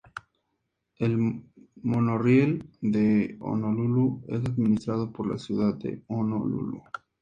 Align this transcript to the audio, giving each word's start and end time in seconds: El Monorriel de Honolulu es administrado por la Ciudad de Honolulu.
El 0.97 1.43
Monorriel 1.83 2.67
de 2.81 3.37
Honolulu 3.39 4.23
es 4.29 4.39
administrado 4.43 5.11
por 5.11 5.27
la 5.29 5.37
Ciudad 5.37 5.75
de 5.75 6.01
Honolulu. 6.07 6.81